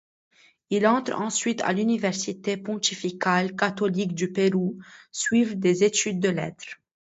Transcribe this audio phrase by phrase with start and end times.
[0.71, 4.79] Il entre ensuite à l'université pontificale catholique du Pérou,
[5.11, 6.79] suivre des études de lettres.